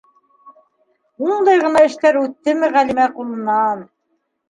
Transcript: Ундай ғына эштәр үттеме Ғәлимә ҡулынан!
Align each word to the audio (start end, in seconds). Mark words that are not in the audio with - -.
Ундай 1.27 1.63
ғына 1.65 1.85
эштәр 1.91 2.19
үттеме 2.25 2.73
Ғәлимә 2.81 3.11
ҡулынан! 3.15 3.89